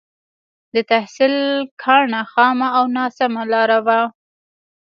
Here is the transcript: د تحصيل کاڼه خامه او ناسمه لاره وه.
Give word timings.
د 0.73 0.75
تحصيل 0.91 1.35
کاڼه 1.83 2.21
خامه 2.31 2.67
او 2.77 2.83
ناسمه 2.97 3.43
لاره 3.53 3.79
وه. 3.85 4.01